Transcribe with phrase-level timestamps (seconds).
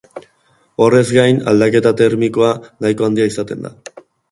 [0.85, 2.51] Horrez gain, aldaketa termikoa
[2.87, 3.75] nahiko handia izaten da.